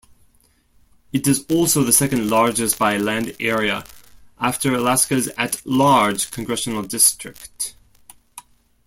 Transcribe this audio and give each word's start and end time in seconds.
It 1.13 1.27
is 1.27 1.45
also 1.47 1.83
the 1.83 1.93
second-largest 1.93 2.79
by 2.79 2.97
land 2.97 3.35
area, 3.39 3.83
after 4.39 4.73
Alaska's 4.73 5.27
at-large 5.37 6.31
congressional 6.31 6.81
district. 6.81 7.75